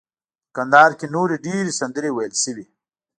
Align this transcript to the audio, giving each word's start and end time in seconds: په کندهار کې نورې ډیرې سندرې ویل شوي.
په 0.45 0.51
کندهار 0.57 0.91
کې 0.99 1.07
نورې 1.15 1.35
ډیرې 1.45 1.71
سندرې 1.79 2.09
ویل 2.13 2.33
شوي. 2.43 2.65